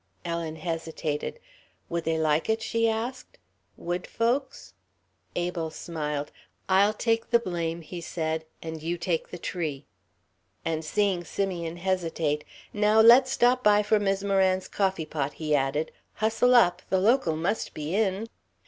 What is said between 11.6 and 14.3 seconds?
hesitate, "Now let's stop by for Mis'